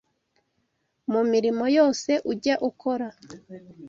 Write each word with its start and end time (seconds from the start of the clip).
Mu 1.11 1.21
mirimo 1.31 1.63
yose 1.77 2.11
ujya 2.31 2.55
ukora 2.69 3.07